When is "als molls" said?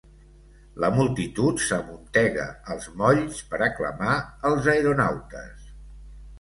2.77-3.45